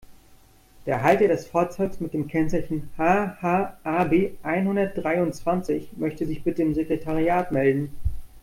[0.87, 7.95] Der Halter des Fahrzeugs mit dem Kennzeichen HH-AB-einhundertdreiundzwanzig möchte sich bitte im Sekretariat melden.